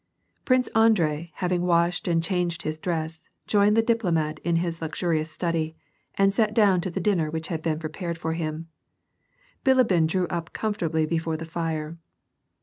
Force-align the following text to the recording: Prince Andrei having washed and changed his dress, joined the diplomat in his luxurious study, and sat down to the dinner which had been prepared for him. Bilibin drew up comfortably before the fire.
Prince 0.45 0.67
Andrei 0.69 1.29
having 1.35 1.61
washed 1.61 2.07
and 2.07 2.23
changed 2.23 2.63
his 2.63 2.79
dress, 2.79 3.29
joined 3.45 3.77
the 3.77 3.83
diplomat 3.83 4.39
in 4.39 4.55
his 4.55 4.81
luxurious 4.81 5.29
study, 5.29 5.75
and 6.15 6.33
sat 6.33 6.55
down 6.55 6.81
to 6.81 6.89
the 6.89 6.99
dinner 6.99 7.29
which 7.29 7.49
had 7.49 7.61
been 7.61 7.77
prepared 7.77 8.17
for 8.17 8.33
him. 8.33 8.67
Bilibin 9.63 10.07
drew 10.07 10.25
up 10.29 10.53
comfortably 10.53 11.05
before 11.05 11.37
the 11.37 11.45
fire. 11.45 11.99